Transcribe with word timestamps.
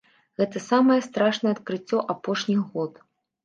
Гэта 0.41 0.61
самае 0.69 0.97
страшнае 1.09 1.53
адкрыццё 1.57 2.03
апошніх 2.17 2.61
год. 2.77 2.93